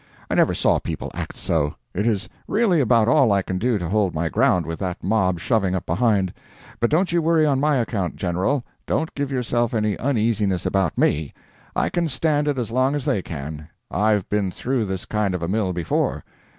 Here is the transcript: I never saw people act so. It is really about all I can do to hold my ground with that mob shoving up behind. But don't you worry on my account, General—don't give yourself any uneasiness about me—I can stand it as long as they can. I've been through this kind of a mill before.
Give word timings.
I 0.31 0.33
never 0.33 0.55
saw 0.55 0.79
people 0.79 1.11
act 1.13 1.37
so. 1.37 1.75
It 1.93 2.07
is 2.07 2.27
really 2.47 2.81
about 2.81 3.07
all 3.07 3.31
I 3.31 3.43
can 3.43 3.59
do 3.59 3.77
to 3.77 3.87
hold 3.87 4.15
my 4.15 4.29
ground 4.29 4.65
with 4.65 4.79
that 4.79 5.03
mob 5.03 5.39
shoving 5.39 5.75
up 5.75 5.85
behind. 5.85 6.33
But 6.79 6.89
don't 6.89 7.11
you 7.11 7.21
worry 7.21 7.45
on 7.45 7.59
my 7.59 7.75
account, 7.75 8.15
General—don't 8.15 9.13
give 9.13 9.31
yourself 9.31 9.75
any 9.75 9.95
uneasiness 9.99 10.65
about 10.65 10.97
me—I 10.97 11.89
can 11.89 12.07
stand 12.07 12.47
it 12.47 12.57
as 12.57 12.71
long 12.71 12.95
as 12.95 13.05
they 13.05 13.21
can. 13.21 13.69
I've 13.91 14.27
been 14.27 14.49
through 14.49 14.85
this 14.85 15.05
kind 15.05 15.35
of 15.35 15.43
a 15.43 15.47
mill 15.47 15.71
before. 15.71 16.23